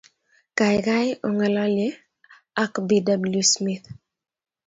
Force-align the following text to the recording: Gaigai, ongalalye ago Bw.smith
Gaigai, 0.59 1.09
ongalalye 1.27 1.85
ago 2.63 2.79
Bw.smith 2.87 3.85